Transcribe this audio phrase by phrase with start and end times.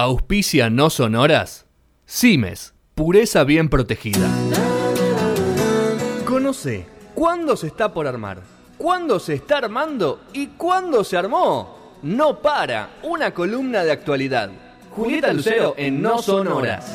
[0.00, 1.66] Auspicia no sonoras.
[2.06, 4.28] Cimes, pureza bien protegida.
[6.24, 6.86] Conoce
[7.16, 8.38] cuándo se está por armar,
[8.76, 11.96] cuándo se está armando y cuándo se armó.
[12.04, 14.50] No para, una columna de actualidad.
[14.92, 16.86] Julieta Lucero en No Sonoras.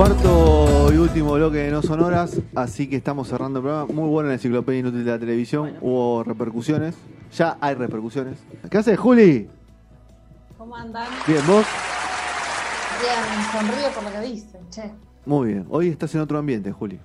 [0.00, 3.92] Cuarto y último bloque de No Sonoras, así que estamos cerrando el programa.
[3.92, 5.76] Muy bueno la enciclopedia inútil de la televisión.
[5.82, 6.94] Hubo repercusiones.
[7.36, 8.38] Ya hay repercusiones.
[8.70, 9.50] ¿Qué haces, Juli?
[10.56, 11.06] ¿Cómo andan?
[11.26, 11.66] Bien, ¿vos?
[13.02, 14.90] Bien, sonrío por lo que dicen, che.
[15.26, 15.66] Muy bien.
[15.68, 16.98] Hoy estás en otro ambiente, Juli.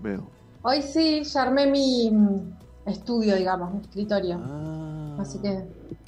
[0.00, 0.26] Veo.
[0.62, 4.40] Hoy sí, ya armé mi mm, estudio, digamos, mi escritorio.
[4.42, 5.18] Ah.
[5.20, 5.62] Así que,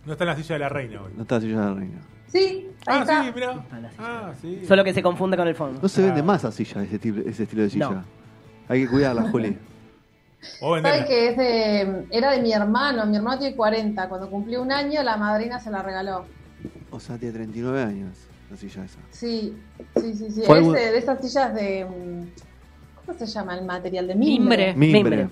[0.07, 1.13] No está en la silla de la reina hoy.
[1.15, 2.16] No está la silla de la reina.
[2.29, 3.25] Sí, ahí Ah, está.
[3.25, 3.53] sí, mira.
[3.53, 3.91] Silla.
[3.99, 4.63] Ah, sí.
[4.67, 5.81] Solo que se confunde con el fondo.
[5.83, 6.25] No se vende Ah.
[6.25, 7.91] más así ya ese, tipo- ese estilo de silla.
[7.91, 8.05] No.
[8.69, 9.57] Hay que cuidarla, Juli.
[10.61, 10.99] O venderla.
[10.99, 13.05] ¿Sabe que es de, era de mi hermano?
[13.07, 14.09] Mi hermano tiene 40.
[14.09, 16.25] Cuando cumplió un año, la madrina se la regaló.
[16.91, 18.17] O sea, tiene 39 años
[18.51, 18.99] la silla esa.
[19.11, 19.57] Sí,
[19.97, 20.43] sí, sí, sí.
[20.47, 21.85] ¿Fue Es algún- de, de esas sillas de.
[21.85, 24.07] mm, ¿Cómo se llama el material?
[24.07, 24.75] De mimbre.
[24.75, 24.93] Mimbre.
[25.11, 25.29] Mimbre.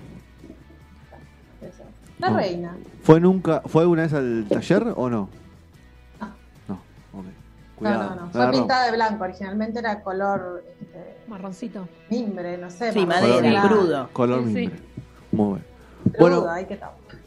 [1.61, 1.83] Eso.
[2.19, 2.37] La No.
[2.37, 2.77] reina.
[3.03, 5.09] ¿Fue nunca, fue alguna vez al taller o?
[5.09, 5.29] No.
[7.79, 7.89] No.
[7.91, 9.23] No, no, Fue pintada de blanco.
[9.23, 11.87] Originalmente era color este, Marroncito.
[12.09, 12.93] mimbre, no sé.
[12.93, 13.67] Sí, marrón madera, claro.
[13.69, 14.09] crudo.
[14.13, 14.53] Color Sí, sí.
[14.55, 14.79] mimbre.
[15.31, 15.65] Muy bien.
[16.13, 16.79] Crudo, Bueno, ahí que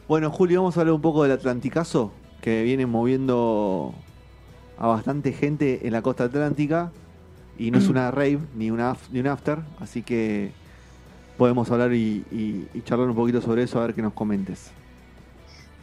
[0.09, 3.93] bueno, Juli, vamos a hablar un poco del Atlanticazo, que viene moviendo
[4.79, 6.93] a bastante gente en la costa atlántica.
[7.59, 10.53] Y no es una rave ni una af- ni un after, así que
[11.37, 14.71] podemos hablar y, y- y charlar un poquito sobre eso, a ver que nos comentes.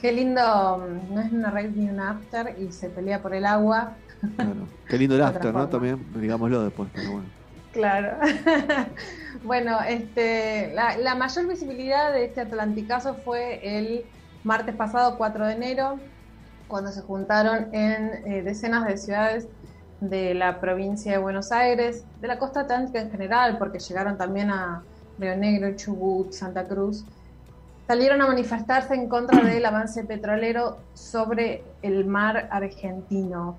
[0.01, 3.45] Qué lindo, mm, no es una rave ni una after y se pelea por el
[3.45, 3.93] agua.
[4.35, 4.67] Claro.
[4.87, 5.67] Qué lindo el after, ¿no?
[5.67, 7.27] También, digámoslo después, pero bueno.
[7.71, 8.17] Claro.
[9.43, 14.05] bueno, este, la, la mayor visibilidad de este Atlanticazo fue el
[14.43, 15.99] martes pasado, 4 de enero,
[16.67, 19.47] cuando se juntaron en eh, decenas de ciudades
[19.99, 24.51] de la provincia de Buenos Aires, de la costa atlántica en general, porque llegaron también
[24.51, 24.83] a
[25.17, 27.05] Río Negro, Chubut, Santa Cruz,
[27.87, 33.57] salieron a manifestarse en contra del avance petrolero sobre el mar argentino.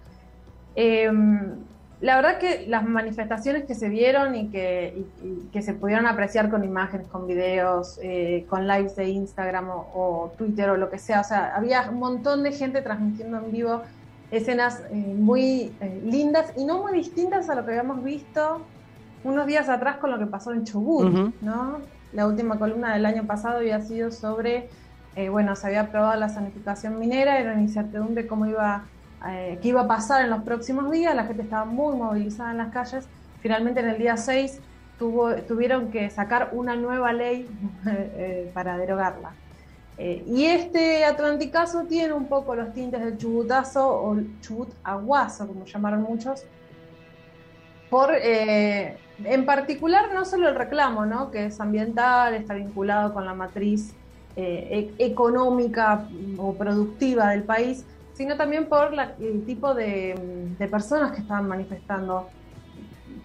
[0.76, 1.54] Em,
[2.02, 6.06] la verdad que las manifestaciones que se vieron y que, y- y que se pudieron
[6.06, 10.90] apreciar con imágenes, con videos, eh, con lives de Instagram o, o Twitter o lo
[10.90, 13.82] que sea, o sea, había un montón de gente transmitiendo en vivo
[14.30, 18.60] escenas eh, muy eh, lindas y no muy distintas a lo que habíamos visto
[19.24, 21.06] unos días atrás con lo que pasó en Chubut.
[21.40, 21.78] ¿no?
[22.12, 24.68] La última columna del año pasado había sido sobre,
[25.30, 28.84] bueno, se había aprobado la zonificación minera, era una incertidumbre cómo iba,
[29.24, 32.58] eh, qué iba a pasar en los próximos días, la gente estaba muy movilizada en
[32.58, 33.08] las calles,
[33.40, 34.60] finalmente en el día 6
[34.98, 37.48] tuvo, tuvieron que sacar una nueva ley
[37.86, 39.32] eh, para derogarla.
[39.98, 45.46] Eh, y este Atlanticazo tiene un poco los tintes del chubutazo o el chubut aguazo,
[45.46, 46.44] como llamaron muchos,
[47.88, 51.30] por, en particular, no solo el reclamo, ¿no?
[51.30, 53.94] que es ambiental, está vinculado con la matriz
[54.34, 56.06] e- económica
[56.36, 60.14] o productiva del país, sino también por la- el tipo de,
[60.70, 62.28] personas que estaban manifestando.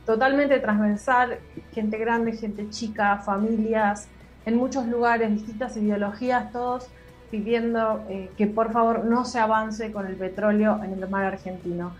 [0.06, 1.40] Totalmente transversal,
[1.72, 4.10] gente grande, gente chica, familias,
[4.46, 6.88] en muchos lugares, distintas ideologías, todos
[7.30, 11.94] pidiendo eh, que por favor no se avance con el petróleo en el mar argentino.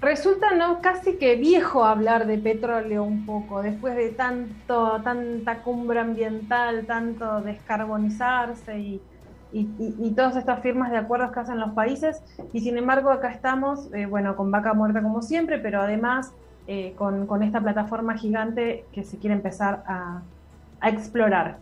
[0.00, 5.98] Resulta no casi que viejo hablar de petróleo un poco, después de tanto, tanta cumbre
[5.98, 9.00] ambiental, tanto descarbonizarse y,
[9.52, 12.22] y, y- y todas estas firmas de acuerdos que hacen los países.
[12.52, 16.32] Y sin embargo acá estamos, eh, bueno, con vaca muerta como siempre, pero además
[16.68, 20.22] eh, con, esta plataforma gigante que se quiere empezar a,
[20.82, 21.58] explorar.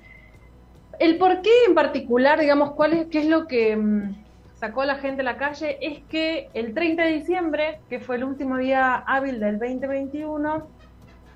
[0.98, 4.15] El por qué en particular, digamos, cuál es, qué es lo que mm,
[4.54, 8.16] sacó a la gente a la calle, es que el 30 de diciembre, que fue
[8.16, 10.66] el último día hábil del 2021,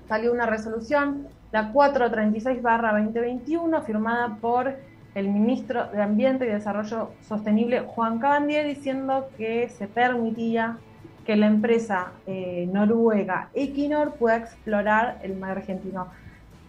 [0.07, 4.77] salió una resolución, la 436-2021, firmada por
[5.15, 10.77] el ministro de Ambiente y Desarrollo Sostenible, Juan Candia, diciendo que se permitía
[11.25, 16.07] que la empresa eh, noruega Equinor pueda explorar el mar argentino.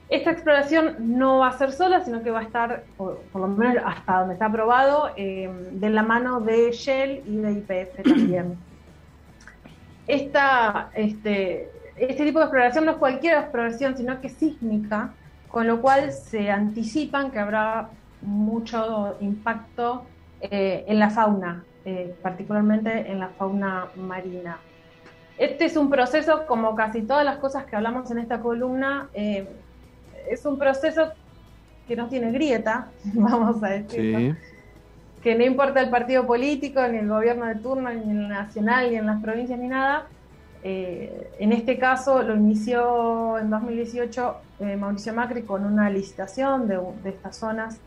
[0.08, 3.48] Esta exploración no va a ser sola, sino que va a estar, por, por lo
[3.48, 8.58] menos hasta donde está aprobado, eh, de la mano de Shell y de IPF también.
[10.06, 15.12] Esta, este, este tipo de exploración no es cualquier exploración, sino que es sísmica.
[15.48, 17.88] con lo cual se anticipan que habrá
[18.22, 20.04] mucho impacto
[20.40, 24.58] eh, en la fauna, eh, particularmente en la fauna marina.
[25.38, 29.48] Este es un proceso, como casi todas las cosas que hablamos en esta columna, eh,
[30.28, 31.12] es un proceso
[31.88, 34.18] que no tiene grieta, vamos a decirlo.
[34.18, 34.34] Sí.
[35.22, 38.96] Que no importa el partido político, ni el gobierno de turno, ni el nacional, ni
[38.96, 40.06] en las provincias, ni nada.
[40.62, 46.78] Eh, en este caso lo inició en 2018 eh, Mauricio Macri con una licitación de,
[47.02, 47.80] de estas zonas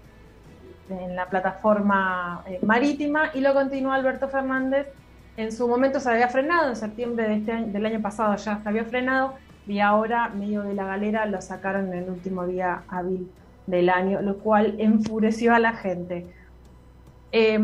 [0.89, 4.87] en la plataforma eh, marítima y lo continuó Alberto Fernández.
[5.37, 8.59] En su momento se había frenado, en septiembre de este año- del año pasado ya
[8.61, 9.33] se había frenado
[9.65, 13.31] y ahora, medio de la galera, lo sacaron en el último día hábil
[13.65, 16.27] del año, lo cual enfureció a la gente.
[17.31, 17.59] Eh,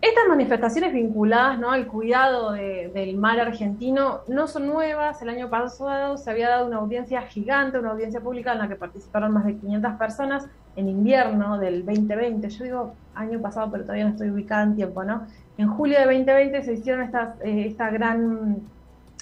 [0.00, 1.72] estas manifestaciones vinculadas ¿no?
[1.72, 5.20] al cuidado de- del mar argentino no son nuevas.
[5.20, 8.76] El año pasado se había dado una audiencia gigante, una audiencia pública en la que
[8.76, 10.46] participaron más de 500 personas
[10.76, 12.48] en invierno del 2020.
[12.48, 15.26] Yo digo año pasado, pero todavía no estoy ubicada en tiempo, ¿no?
[15.58, 18.58] En julio de 2020 se hicieron estas, eh, esta gran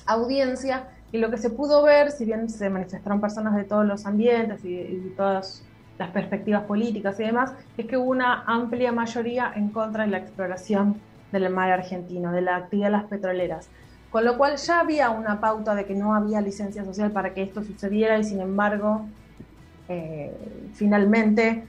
[0.06, 4.06] audiencia y lo que se pudo ver, si bien se manifestaron personas de todos los
[4.06, 5.64] ambientes y, y todas
[5.98, 10.18] las perspectivas políticas y demás, es que hubo una amplia mayoría en contra de la
[10.18, 11.00] exploración
[11.32, 13.68] del mar argentino, de la actividad de las petroleras.
[14.10, 17.42] Con lo cual ya había una pauta de que no había licencia social para que
[17.42, 19.06] esto sucediera y sin embargo,
[19.88, 20.32] eh,
[20.75, 21.64] finalmente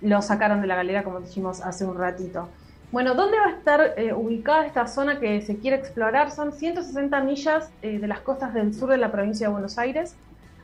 [0.00, 2.48] lo sacaron de la galera, como dijimos hace un ratito.
[2.90, 6.30] Bueno, ¿dónde va a estar eh, ubicada esta zona que se quiere explorar?
[6.30, 10.14] Son 160 millas eh, de las costas del sur de la provincia de Buenos Aires.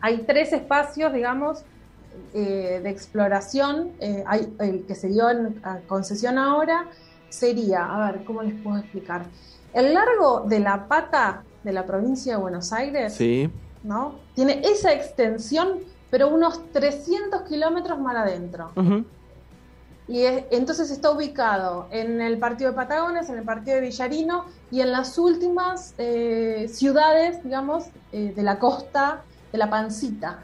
[0.00, 1.64] Hay tres espacios, digamos,
[2.32, 3.90] eh, de exploración.
[4.26, 6.86] Hay, el que se dio en a concesión ahora
[7.28, 9.24] sería, a ver, ¿cómo les puedo explicar?
[9.74, 13.50] El largo de la pata de la provincia de Buenos Aires, Sí.
[13.82, 14.14] ¿no?
[14.34, 15.80] Tiene esa extensión,
[16.14, 18.70] pero unos 300 kilómetros más adentro.
[20.06, 24.44] Y es- entonces está ubicado en el partido de Patagones, en el partido de Villarino
[24.70, 30.38] y en las últimas eh, ciudades, digamos, eh, de la costa de la Pancita.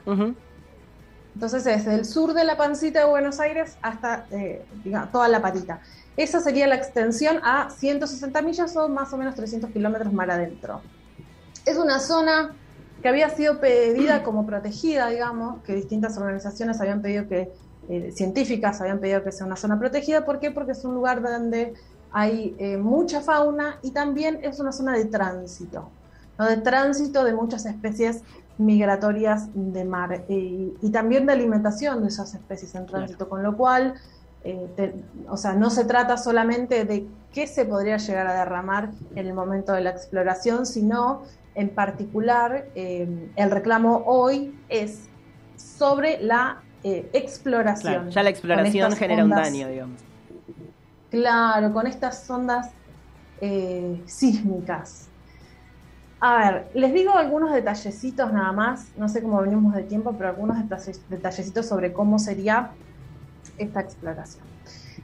[1.37, 5.41] Entonces es del sur de la Pancita de Buenos Aires hasta eh, digamos, toda la
[5.41, 5.79] patita.
[6.17, 10.81] Esa sería la extensión a 160 millas o más o menos 300 kilómetros mar adentro.
[11.65, 12.57] Es una zona
[13.03, 17.51] que había sido pedida como protegida, digamos, que distintas organizaciones habían pedido que,
[17.89, 20.25] eh, científicas habían pedido que sea una zona protegida.
[20.25, 20.51] ¿Por qué?
[20.51, 21.75] Porque es un lugar donde
[22.13, 25.89] hay eh, mucha fauna y también es una zona de tránsito,
[26.39, 26.47] ¿no?
[26.47, 28.23] de tránsito de muchas especies
[28.59, 33.95] migratorias de mar y también de alimentación de esas especies en tránsito, con lo cual,
[34.45, 34.95] eh, te-
[35.29, 39.33] o sea, no se trata solamente de qué se podría llegar a derramar en el
[39.33, 41.23] momento de la exploración, sino
[41.55, 45.09] en particular eh, el reclamo hoy es
[45.57, 47.93] sobre la eh, exploración.
[47.95, 50.01] Claro, ya la exploración genera un ondas- daño, digamos.
[51.11, 52.71] Claro, con estas ondas
[53.41, 55.09] eh, sísmicas.
[56.21, 60.29] A ver, les digo algunos detallecitos nada más, no sé cómo venimos de tiempo, pero
[60.29, 60.59] algunos
[61.09, 62.73] detallecitos sobre cómo sería
[63.57, 64.45] esta exploración.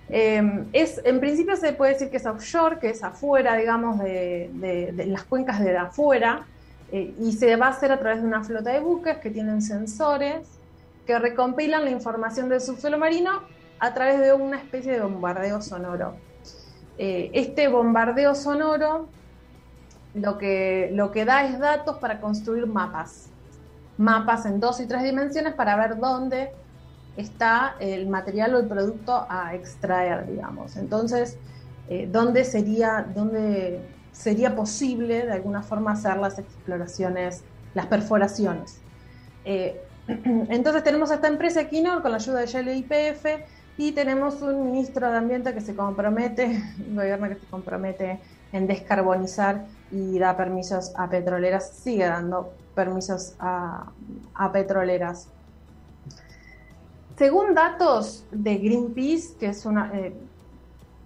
[0.09, 5.05] Eh, es, en principio se puede decir que es offshore, que es afuera, digamos, de
[5.09, 6.47] las cuencas de afuera,
[6.93, 9.61] eh, y se va a hacer a través de una flota de buques que tienen
[9.61, 10.47] sensores
[11.05, 13.43] que recompilan la información del subsuelo marino
[13.79, 16.15] a través de una especie de bombardeo sonoro.
[16.99, 19.09] Eh, este bombardeo sonoro
[20.15, 23.29] lo que, lo que da es datos para construir mapas.
[23.99, 26.53] Mapas en dos y tres dimensiones para ver dónde
[27.17, 30.77] está el material o el producto a extraer, digamos.
[30.77, 31.39] Entonces,
[31.89, 33.81] eh, ¿dónde, sería, ¿dónde
[34.13, 37.43] sería posible de alguna forma hacer las exploraciones,
[37.75, 38.79] las perforaciones?
[39.45, 43.27] Eh, entonces tenemos a esta empresa Equinor con la ayuda de Shell y IPF
[43.79, 48.21] y tenemos un ministro de Ambiente que se compromete, un gobierno que se compromete
[48.53, 53.91] en descarbonizar y da permisos a petroleras, sigue dando permisos a
[54.53, 55.29] petroleras.
[57.17, 59.91] Según datos de Greenpeace, que es una...
[59.95, 60.15] eh,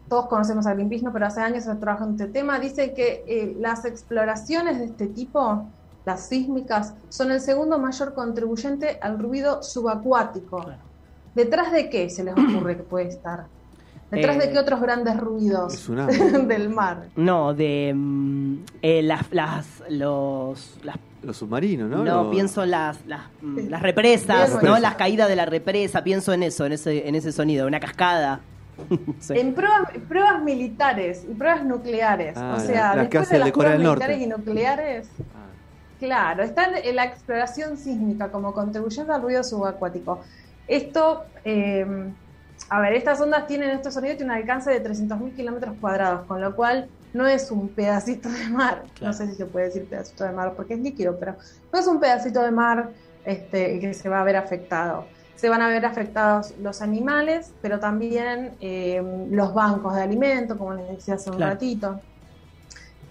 [0.08, 1.12] todos conocemos a Greenpeace, ¿no?
[1.12, 5.06] pero hace años se trabaja en este tema, dice que eh, las exploraciones de este
[5.06, 5.66] tipo,
[6.04, 10.62] las sísmicas, son el segundo mayor contribuyente al ruido subacuático.
[10.62, 10.82] Claro.
[11.34, 13.46] ¿Detrás de qué se les ocurre que puede estar?
[14.10, 15.88] ¿Detrás Eh, de qué otros grandes ruidos
[16.48, 17.08] del mar?
[17.16, 22.04] No, de mm, eh, las, las, los, las Los submarinos, ¿no?
[22.04, 24.78] No, pienso en las, las, mm, las represas, ¿no?
[24.78, 28.40] Las caídas de la represa, pienso en eso, en ese, en ese sonido, una cascada.
[29.20, 29.34] Sí.
[29.36, 32.34] En pruebas, pruebas militares y pruebas nucleares.
[32.38, 34.08] Ah, o sea, la- las que después hace de las de pruebas del Norte.
[34.08, 35.46] militares y nucleares, Ah,
[35.98, 40.20] claro, están en la exploración sísmica como contribuyendo al ruido subacuático.
[40.66, 41.84] Esto, eh,
[42.70, 46.40] a ver, estas ondas tienen, estos sonidos tienen un alcance de 300.000 kilómetros cuadrados, con
[46.40, 48.84] lo cual no es un pedacito de mar.
[48.94, 49.06] Claro.
[49.06, 51.36] No sé si se puede decir pedacito de mar porque es líquido, pero
[51.72, 52.90] no es un pedacito de mar
[53.24, 55.06] este, que se va a ver afectado.
[55.34, 60.74] Se van a ver afectados los animales, pero también eh, los bancos de alimento, como
[60.74, 61.52] les decía hace un Claro.
[61.54, 62.00] ratito.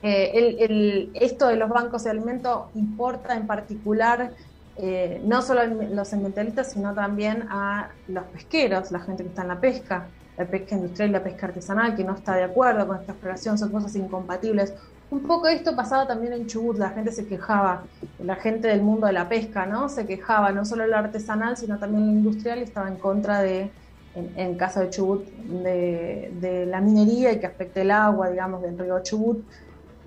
[0.02, 4.32] Eh, el- el- esto de los bancos de alimento importa en particular
[4.82, 9.42] eh, no solo a los ambientalistas, sino también a los pesqueros, la gente que está
[9.42, 10.08] en la pesca,
[10.38, 13.58] la pesca industrial y la pesca artesanal, que no está de acuerdo con esta exploración,
[13.58, 14.74] son cosas incompatibles.
[15.12, 17.84] Un poco esto pasaba también en Chubut, la gente se quejaba,
[18.24, 19.90] la gente del mundo de la pesca, ¿no?
[19.90, 23.72] Se quejaba no solo lo artesanal, sino también lo industrial y estaba en contra de,
[24.16, 28.62] en, en caso de Chubut, de, de la minería y que afecte el agua, digamos,
[28.62, 29.44] del río Chubut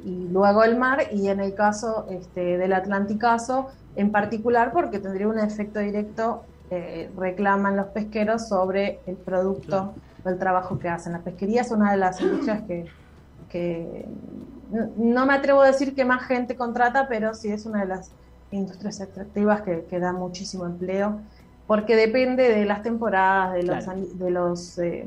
[0.05, 5.29] y luego el mar, y en el caso este, del Atlanticazo, en particular porque tendría
[5.29, 9.95] un efecto directo, eh, reclaman los pesqueros sobre el producto
[10.25, 11.13] del trabajo que hacen.
[11.13, 12.85] La pesquería es una de las industrias que,
[13.49, 14.07] que
[14.97, 18.15] no- me atrevo a decir que más gente contrata, pero sí es una de las
[18.51, 21.21] industrias extractivas que, que da muchísimo empleo,
[21.67, 24.01] porque depende de las temporadas, de los, Claro.
[24.15, 25.07] de los eh,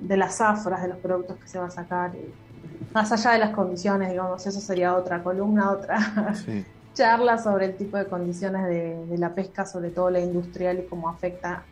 [0.00, 2.14] de las zafras, de los productos que se va a sacar.
[2.14, 2.43] y
[2.92, 6.64] más allá de las condiciones, digamos, eso sería otra columna, otra Sí.
[6.94, 10.86] charla sobre el tipo de condiciones de, de la pesca, sobre todo la industrial y
[10.86, 11.64] cómo afecta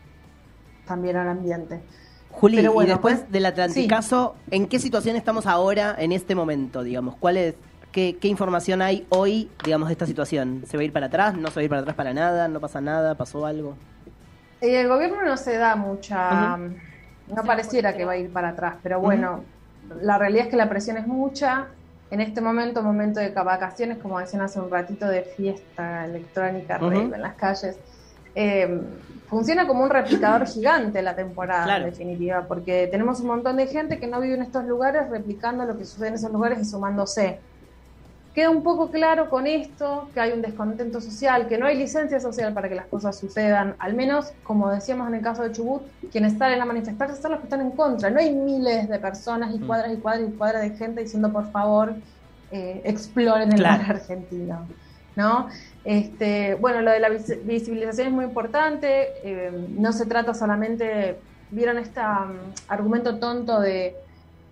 [0.85, 1.81] también al ambiente.
[2.29, 6.35] Juli, Pero bueno, y después pues, del Atlanticazo, ¿en qué situación estamos ahora, en este
[6.35, 7.15] momento, digamos?
[7.17, 7.55] ¿Cuál es,
[7.91, 10.63] qué, qué información hay hoy, digamos, de esta situación?
[10.65, 11.35] ¿Se va a ir para atrás?
[11.37, 12.47] ¿No se va a ir para atrás para nada?
[12.47, 13.15] ¿No pasa nada?
[13.15, 13.77] ¿Pasó algo?
[14.61, 18.77] Eh, El gobierno no se da mucha, no pareciera que va a ir para atrás,
[18.81, 19.43] pero bueno,
[20.01, 21.67] la realidad es que la presión es mucha.
[22.11, 27.19] En este momento, momento de vacaciones, como decían hace un ratito, de fiesta electrónica, en
[27.21, 27.77] las calles,
[28.35, 28.81] eh,
[29.27, 31.85] funciona como un replicador gigante la temporada, Claro.
[31.85, 35.65] en definitiva, porque tenemos un montón de gente que no vive en estos lugares replicando
[35.65, 37.39] lo que sucede en esos lugares y sumándose.
[38.33, 42.19] Queda un poco claro con esto que hay un descontento social, que no hay licencia
[42.19, 43.75] social para que las cosas sucedan.
[43.79, 47.39] Al menos, como decíamos en el caso de Chubut, quienes salen a manifestarse son los
[47.41, 48.09] que están en contra.
[48.09, 49.67] No hay miles de personas y Mm.
[49.67, 51.95] cuadras y cuadras y cuadras de gente diciendo por favor
[52.49, 53.83] eh, exploren el Claro.
[53.83, 54.67] mar argentino.
[55.15, 55.47] ¿no?
[55.83, 59.09] Este, bueno, lo de la vis- visibilización es muy importante.
[59.23, 61.99] eh, no se trata solamente, vieron este
[62.67, 63.95] argumento tonto de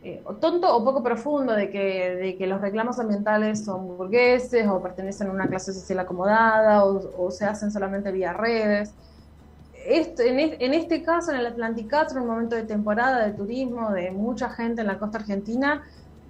[0.02, 4.82] eh, tonto o poco profundo de que, de que los reclamos ambientales son burgueses o
[4.82, 8.96] pertenecen a una clase social acomodada o, se hacen solamente vía redes.
[9.72, 13.92] Esto- en, en este caso, en el Atlanticazo, en un momento de temporada de turismo,
[13.92, 15.84] de mucha gente en la costa argentina,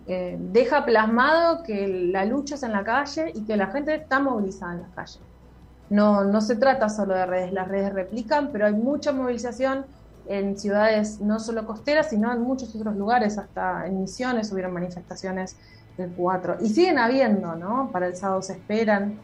[0.06, 4.20] eh, deja plasmado que la lucha es en la calle y que la gente está
[4.20, 5.24] movilizada en las calles.
[5.90, 9.88] No, no se trata solo de redes, las redes replican, pero hay mucha movilización
[10.28, 15.56] en ciudades no solo costeras, sino en muchos otros lugares, hasta en Misiones hubieron manifestaciones
[15.98, 16.58] del 4.
[16.62, 17.90] Y siguen habiendo, ¿no?
[17.92, 19.20] Para el sábado se esperan,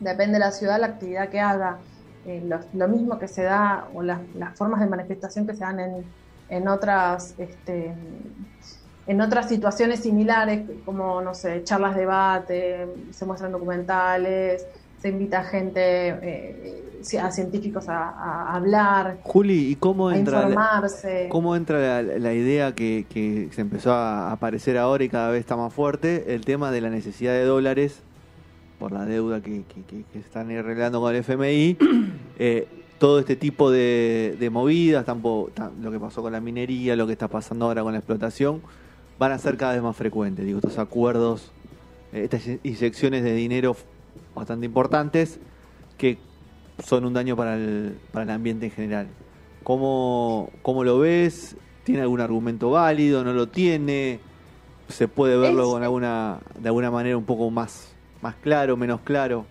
[0.00, 1.78] depende de la ciudad, la actividad que haga,
[2.26, 2.42] eh,
[2.74, 6.04] lo, mismo que se da, o las, las formas de manifestación que se dan en,
[6.48, 7.34] en otras...
[7.38, 7.94] Este,
[9.06, 14.64] en otras situaciones similares, como, no sé, charlas de debate, se muestran documentales,
[15.02, 16.82] se invita a gente, eh,
[17.20, 21.26] a científicos a, a hablar, Juli, ¿y cómo entra, la, informarse.
[21.28, 25.40] cómo entra la, la idea que, que se empezó a aparecer ahora y cada vez
[25.40, 26.32] está más fuerte?
[26.34, 28.00] El tema de la necesidad de dólares
[28.78, 31.76] por la deuda que, que- están arreglando con el FMI.
[32.38, 32.68] eh,
[32.98, 37.06] todo este tipo de, de movidas, tampoco, tam- lo que pasó con la minería, lo
[37.08, 38.62] que está pasando ahora con la explotación,
[39.18, 40.44] van a ser cada vez más frecuentes.
[40.46, 41.50] Digo, estos acuerdos,
[42.12, 43.74] eh, estas inyecciones de dinero
[44.34, 45.40] bastante importantes
[45.96, 46.28] que
[46.78, 49.16] son un daño para el, para el ambiente en general.
[49.62, 51.56] ¿Cómo, ¿Cómo lo ves?
[51.84, 53.24] ¿Tiene algún argumento válido?
[53.24, 54.24] ¿No lo tiene?
[54.88, 59.02] ¿Se puede verlo Es- con alguna, de alguna manera un poco más, más claro, menos
[59.02, 59.48] claro?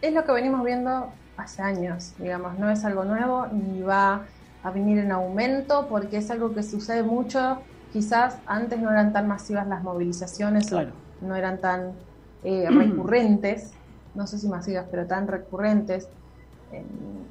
[0.00, 4.28] Es lo que venimos viendo hace años, digamos, no es algo nuevo ni va
[4.62, 7.66] a venir en aumento porque es algo que sucede mucho.
[7.88, 10.94] Quizás antes no eran tan masivas las movilizaciones, o Claro.
[11.20, 11.98] no eran tan
[12.42, 13.78] eh, recurrentes,
[14.14, 16.08] no sé si masivas, pero tan recurrentes,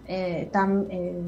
[0.05, 0.87] eh, tan...
[0.89, 1.21] eh,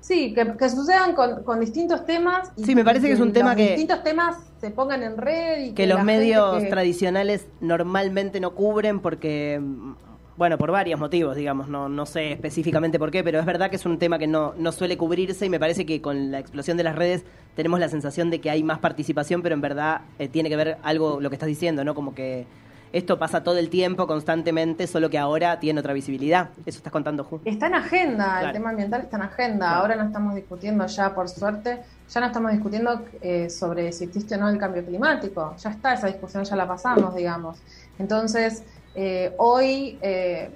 [0.00, 2.50] Sí, que, que sucedan con, con distintos temas.
[2.56, 5.16] y Sí, me parece que es un los tema que- distintos temas se pongan en
[5.16, 9.92] red y que los medios que- tradicionales normalmente no cubren porque, mm,
[10.36, 13.76] bueno, por varios motivos, digamos, no, no sé específicamente por qué, pero es verdad que
[13.76, 16.76] es un tema que no, no suele cubrirse y me parece que con la explosión
[16.76, 20.26] de las redes tenemos la sensación de que hay más participación, pero en verdad eh,
[20.26, 21.94] tiene que ver algo, lo que estás diciendo, ¿no?
[21.94, 22.44] Como que
[22.92, 26.50] esto pasa todo el tiempo, constantemente, solo que ahora tiene otra visibilidad.
[26.66, 27.40] Eso estás contando, Ju.
[27.44, 28.46] Está en agenda, Claro.
[28.48, 29.66] el tema ambiental está en agenda.
[29.66, 29.80] Claro.
[29.80, 31.80] Ahora no estamos discutiendo ya, por suerte,
[32.10, 35.54] ya no estamos discutiendo eh, sobre si existe o no el cambio climático.
[35.56, 37.58] Ya está, esa discusión ya la pasamos, digamos.
[37.98, 38.62] Entonces,
[38.94, 40.50] eh, hoy eh,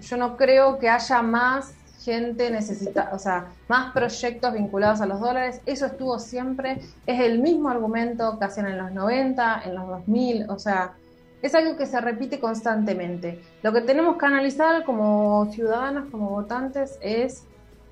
[0.00, 5.20] yo no creo que haya más gente necesita, o sea, más proyectos vinculados a los
[5.20, 5.60] dólares.
[5.64, 10.50] Eso estuvo siempre, es el mismo argumento que hacían en los 90, en los 2000,
[10.50, 10.92] o sea,
[11.46, 13.38] es algo que se repite constantemente.
[13.62, 17.44] Lo que tenemos que analizar como ciudadanos, como votantes, es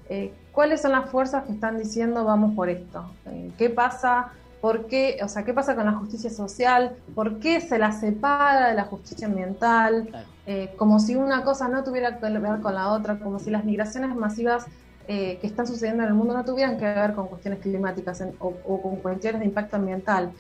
[0.09, 3.05] eh, cuáles son las fuerzas que están diciendo vamos por esto.
[3.27, 4.33] Eh, ¿Qué pasa?
[4.63, 5.19] ¿Por qué?
[5.23, 6.97] O sea, ¿qué pasa con la justicia social?
[7.15, 10.07] ¿Por qué se la separa de la justicia ambiental?
[10.09, 10.29] Claro.
[10.47, 13.65] Eh, como si una cosa no tuviera que ver con la otra, como si las
[13.65, 14.65] migraciones masivas
[15.09, 18.35] eh, que están sucediendo en el mundo no tuvieran que ver con cuestiones climáticas en-
[18.39, 20.33] o, o con cuestiones de impacto ambiental.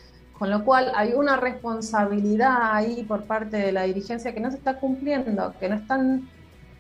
[0.42, 4.56] Con lo cual hay una responsabilidad ahí por parte de la dirigencia que no se
[4.56, 6.28] está cumpliendo, que no están,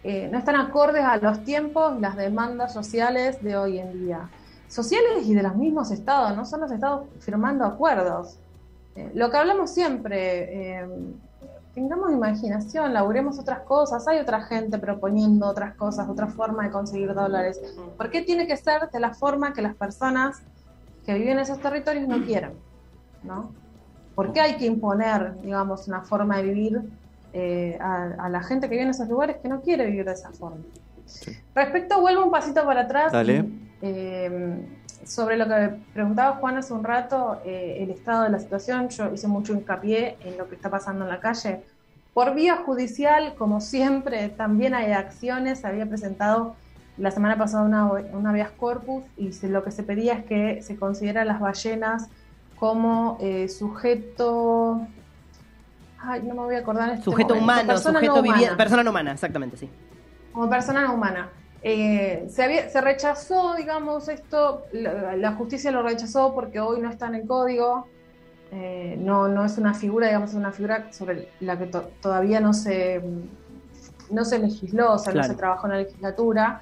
[0.02, 4.28] eh, no están acordes a los tiempos, las demandas sociales de hoy en día.
[4.66, 8.36] Sociales y de los mismos estados, no son los estados firmando acuerdos.
[8.96, 10.88] Eh, lo que hablamos siempre, eh,
[11.72, 17.14] tengamos imaginación, laburemos otras cosas, hay otra gente proponiendo otras cosas, otra forma de conseguir
[17.14, 17.60] dólares.
[17.96, 20.42] ¿Por qué tiene que ser de la forma que las personas
[21.06, 22.71] que viven en esos territorios no quieren?
[23.22, 23.56] ¿No?
[24.14, 26.82] ¿Por qué hay que imponer, digamos, una forma de vivir
[27.32, 30.12] eh, a, a la gente que vive en esos lugares que no quiere vivir de
[30.12, 30.64] esa forma?
[31.54, 33.12] Respecto, vuelvo un pasito para atrás.
[33.12, 33.44] Dale.
[33.80, 34.68] eh,
[35.04, 39.12] sobre lo que preguntaba Juan hace un rato, eh, el estado de la situación, yo
[39.12, 41.64] hice mucho hincapié en lo que está pasando en la calle.
[42.12, 45.60] Por vía judicial, como siempre, también hay acciones.
[45.60, 46.60] Se había presentado
[46.96, 50.62] la semana pasada una, una habeas corpus y se- lo que se pedía es que
[50.62, 52.10] se considera a las ballenas
[52.72, 54.86] como eh, sujeto.
[55.98, 56.90] Ay, no me voy a acordar.
[56.90, 57.42] en este Sujeto momento.
[57.44, 59.68] humano, Persona sujeto no humana persona no humana, exactamente, sí.
[60.32, 61.28] como persona no humana.
[61.60, 66.88] Eh, se, había- se rechazó, digamos, esto, la, la justicia lo rechazó porque hoy no
[66.88, 67.88] está en el código,
[68.52, 72.38] eh, no, no es una figura, digamos, es una figura sobre la que to- todavía
[72.38, 73.02] no se,
[74.08, 75.26] no se legisló, o sea, Claro.
[75.26, 76.60] no se trabajó en la legislatura.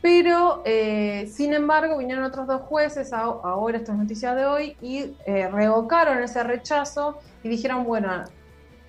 [0.00, 4.76] Pero, eh, sin embargo, vinieron otros dos jueces, a- ahora esto es noticia de hoy,
[4.80, 8.08] y eh, revocaron ese rechazo y dijeron, bueno,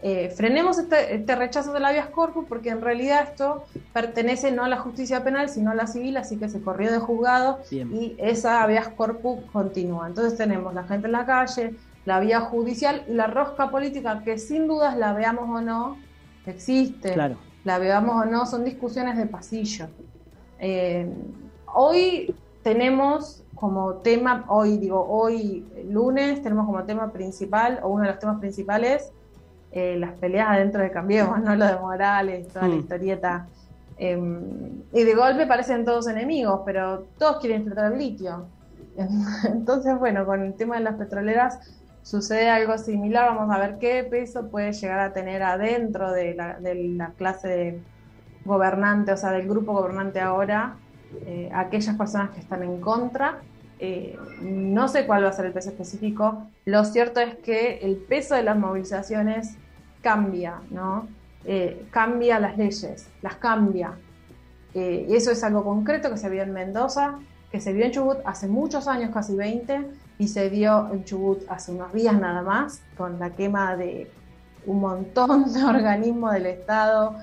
[0.01, 4.63] eh, frenemos este, este rechazo de la habeas corpus porque en realidad esto pertenece no
[4.63, 7.93] a la justicia penal, sino a la civil, así que se corrió de juzgado Bien.
[7.93, 10.07] y esa habeas corpus continúa.
[10.07, 14.37] Entonces tenemos la gente en la calle, la vía judicial y la rosca política, que
[14.37, 15.97] sin dudas la veamos o no,
[16.45, 17.35] existe Claro.
[17.65, 19.87] la veamos o no, son discusiones de pasillo.
[20.59, 21.07] Eh,
[21.73, 28.09] hoy tenemos como tema, hoy digo, hoy lunes tenemos como tema principal, o uno de
[28.09, 29.11] los temas principales,
[29.71, 32.79] eh, las peleas adentro de Cambiemos, no lo de Morales, toda la Mm.
[32.79, 33.47] historieta.
[33.97, 34.17] Eh,
[34.93, 38.45] y de golpe parecen todos enemigos, pero todos quieren explotar el litio.
[39.45, 41.59] Entonces, bueno, con el tema de las petroleras
[42.01, 43.35] sucede algo similar.
[43.35, 47.47] Vamos a ver qué peso puede llegar a tener adentro de la, de la clase
[47.49, 47.81] de
[48.45, 50.75] gobernante, o sea, del grupo gobernante ahora,
[51.25, 53.39] eh, aquellas personas que están en contra.
[53.79, 56.47] Eh, no sé cuál va a ser el peso específico.
[56.65, 59.55] Lo cierto es que el peso de las movilizaciones
[60.01, 61.07] cambia, ¿no?
[61.45, 63.93] Eh, cambia las leyes, las cambia.
[64.71, 67.15] Y eso es algo concreto que se vio en Mendoza,
[67.51, 71.41] que se vio en Chubut hace muchos años, casi 20, y se dio en Chubut
[71.49, 74.11] hace unos días nada más, con la quema de
[74.65, 77.15] un montón de organismos del Estado.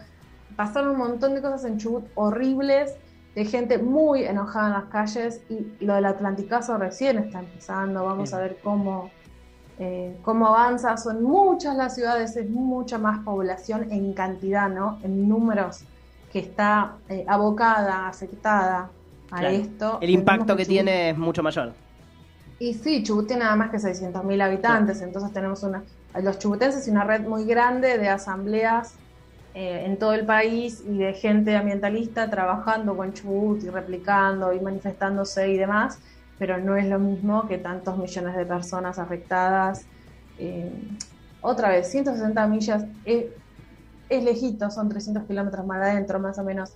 [0.56, 2.94] Pasaron un montón de cosas en Chubut horribles,
[3.34, 8.04] de gente muy enojada en las calles, y lo del Atlanticazo recién está empezando.
[8.04, 9.10] Vamos a ver cómo,
[9.78, 10.96] eh, cómo avanza.
[10.96, 14.98] Son muchas las ciudades, es mucha más población en cantidad, ¿no?
[15.02, 15.84] En números
[16.32, 18.88] que está eh, abocada, afectada
[19.30, 19.54] a Claro.
[19.54, 19.98] esto.
[20.00, 21.72] El impacto que Chubut- tiene es mucho mayor.
[22.58, 25.82] y sí, Chubut tiene nada más que 600.000 habitantes, entonces tenemos una,
[26.22, 28.94] los chubutenses y una red muy grande de asambleas
[29.58, 34.60] eh, en todo el país y de gente ambientalista trabajando con Chubut y replicando y
[34.60, 35.98] manifestándose y demás,
[36.38, 39.86] pero no es lo mismo que tantos millones de personas afectadas.
[40.38, 40.70] Eh,
[41.40, 43.24] otra vez, 160 millas es,
[44.10, 46.74] es lejito, son 300 kilómetros más adentro, más o menos.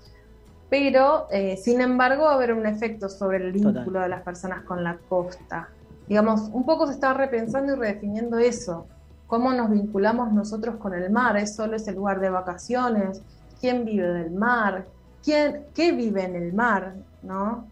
[0.70, 3.74] Pero, eh, sin embargo, va a haber un efecto sobre el Total.
[3.74, 5.68] vínculo de las personas con la costa.
[6.08, 8.86] Digamos, un poco se está repensando y redefiniendo eso.
[9.30, 11.36] ¿Cómo nos vinculamos nosotros con el mar?
[11.36, 13.22] ¿Es solo ese lugar de vacaciones?
[13.60, 14.88] ¿Quién vive del mar?
[15.22, 16.96] ¿Quién, ¿Qué vive en el mar?
[17.22, 17.64] ¿No?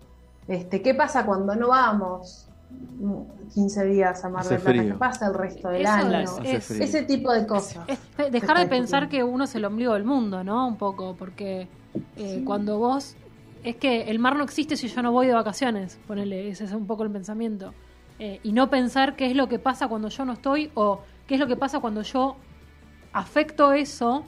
[0.46, 2.46] Este, ¿Qué pasa cuando no vamos?
[3.00, 3.22] mm,
[3.54, 6.20] 15 días a Mar del Plata, que pasa el resto del Eso año.
[6.44, 6.80] es- es-.
[6.80, 7.88] Ese tipo de cosas.
[7.88, 10.68] Es dejar de pensar que uno es el ombligo del mundo, ¿no?
[10.68, 11.66] Un poco, porque
[12.16, 13.16] eh, cuando vos...
[13.64, 16.72] Es que el mar no existe si yo no voy de vacaciones, ponele, ese es
[16.72, 17.72] un poco el pensamiento.
[18.20, 21.34] Eh, y no pensar qué es lo que pasa cuando yo no estoy o qué
[21.34, 22.36] es lo que pasa cuando yo
[23.12, 24.24] afecto eso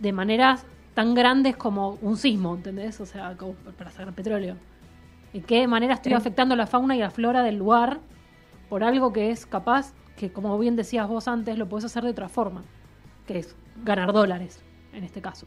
[0.00, 3.00] de maneras tan grandes como un sismo, ¿entendés?
[3.00, 4.56] O sea, como para sacar petróleo.
[5.32, 8.00] ¿En qué manera estoy afectando la fauna y la flora del lugar
[8.70, 12.10] por algo que es capaz, que como bien decías vos antes, lo podés hacer de
[12.10, 12.62] otra forma,
[13.26, 13.54] que es
[13.84, 15.46] ganar dólares, en este caso.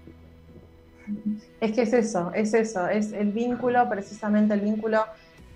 [1.60, 5.04] Es que es eso, es eso, es el vínculo, precisamente el vínculo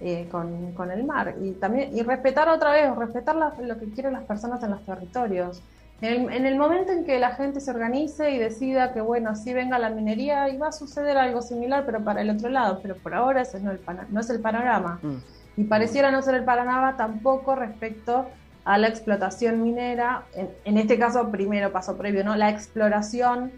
[0.02, 1.36] eh, con, con el mar.
[1.42, 4.86] Y también, y respetar otra vez, respetar la- lo que quieren las personas en los
[4.86, 5.62] territorios.
[6.02, 9.34] En el, en el momento en que la gente se organice y decida que, bueno,
[9.36, 12.80] sí venga la minería y va a suceder algo similar, pero para el otro lado,
[12.82, 15.00] pero por ahora ese no, es el no es el panorama.
[15.02, 15.16] Mm.
[15.62, 18.26] Y pareciera no ser el panorama tampoco respecto
[18.66, 22.36] a la explotación minera, en, en este caso primero paso previo, ¿no?
[22.36, 23.52] La exploración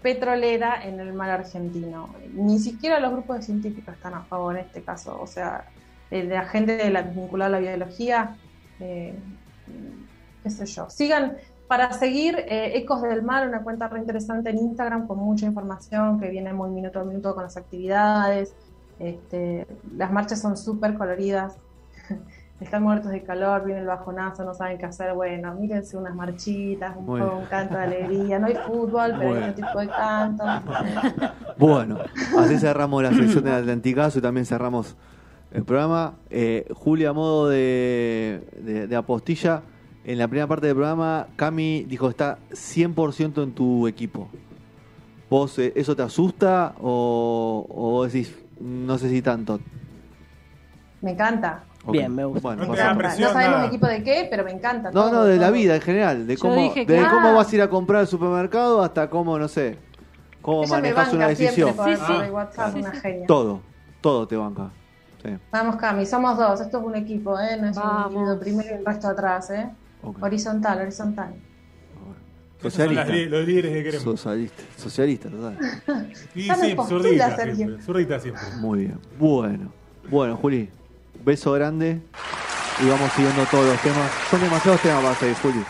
[0.00, 2.10] petrolera en el mar argentino.
[2.34, 5.64] Ni siquiera los grupos de científicos están a favor en este caso, o sea,
[6.10, 8.36] de la gente de la, vinculada a la biología,
[8.80, 9.14] eh,
[10.42, 10.90] qué sé yo.
[10.90, 11.36] Sigan,
[11.70, 16.18] para seguir eh, Ecos del Mar, una cuenta re interesante en Instagram con mucha información
[16.18, 18.54] que viene muy minuto a minuto con las actividades.
[18.98, 21.54] Este, las marchas son súper coloridas.
[22.60, 25.14] Están muertos de calor, viene el bajonazo, no saben qué hacer.
[25.14, 27.28] Bueno, mírense unas marchitas, un, bien.
[27.28, 28.38] un canto de alegría.
[28.38, 29.44] No hay fútbol, pero Bueno.
[29.46, 30.44] hay otro tipo de canto.
[31.56, 31.98] Bueno,
[32.38, 34.96] así cerramos la sección del Atlanticazo y también cerramos
[35.52, 36.14] el programa.
[36.30, 39.62] Eh, Julia, a modo de, de- de apostilla,
[40.04, 44.28] en la primera parte del programa, Cami dijo está 100% en tu equipo.
[45.28, 47.66] ¿Vos eh, eso te asusta o,
[48.06, 49.60] decís, no sé si tanto?
[51.02, 51.64] Me encanta.
[51.88, 52.40] Bien, me gusta.
[52.42, 54.90] Bueno, No presión, no sabemos equipo de qué, pero me encanta.
[54.90, 57.32] No, todo, no, de la vida en general, de cómo, de que- cómo Ah.
[57.32, 59.78] vas a ir a comprar al supermercado hasta cómo, no sé,
[60.42, 61.70] cómo Ella me manejas banca una decisión.
[61.70, 61.86] Sí, por
[62.26, 62.30] sí.
[62.30, 63.26] WhatsApp, Sí, una genia.
[63.26, 63.60] Todo,
[64.02, 64.70] todo te banca.
[65.22, 66.60] Sí, Vamos, Cami, somos dos.
[66.60, 67.56] Esto es un equipo, ¿eh?
[67.60, 68.06] No es Vamos.
[68.06, 69.68] un individuo primero y el resto atrás, ¿eh?
[70.20, 71.34] Horizontal, horizontal.
[72.58, 73.12] Esos son las Socialista.
[73.14, 74.02] li- los líderes que queremos.
[74.04, 75.58] Socialista, socialista, total.
[76.34, 77.54] Y sí, postula, Sergio.
[77.56, 77.82] siempre.
[77.82, 78.42] Zurdita siempre.
[78.58, 78.98] Muy bien.
[79.18, 79.72] Bueno,
[80.10, 80.68] bueno, Juli,
[81.24, 82.00] beso grande
[82.82, 84.10] y vamos siguiendo todos los temas.
[84.30, 85.64] Son demasiados temas para seguir, Juli.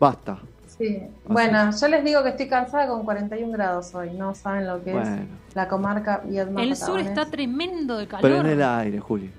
[0.00, 0.38] Basta.
[0.78, 1.02] Sí.
[1.26, 4.10] Bueno, yo les digo que estoy cansada con 41 grados hoy.
[4.14, 5.16] No saben lo que Bueno.
[5.48, 6.62] es la comarca Viedma.
[6.62, 8.22] El sur está tremendo de calor.
[8.22, 9.30] Pero en el aire, Juli.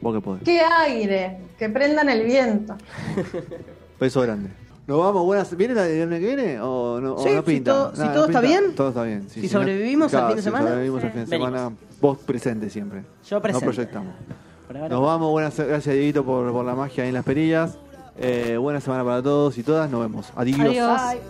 [0.00, 0.42] Vos que podés.
[0.42, 1.38] ¡Qué aire!
[1.58, 2.74] Que prendan el viento.
[4.00, 4.50] Beso grande.
[4.86, 5.56] Nos vamos, buenas.
[5.56, 7.70] ¿Viene la año que viene o no, o no si pinta?
[7.70, 8.60] todo- si todo no está pinta.
[8.60, 8.74] bien.
[8.74, 9.28] Todo está bien.
[9.28, 11.50] sí, Si no- sobrevivimos al claro, fin de si semana, sobrevivimos al fin de Venimos.
[11.52, 11.76] semana.
[12.00, 13.02] Vos presente siempre.
[13.28, 13.66] Yo presente.
[13.66, 14.14] Nos proyectamos.
[14.88, 17.78] Nos vamos, buenas gracias Dieguito por, por la magia ahí en las perillas.
[18.22, 20.26] Eh, buena semana para todos y todas, nos vemos.
[20.36, 20.76] Adiós.
[20.76, 21.20] Bye.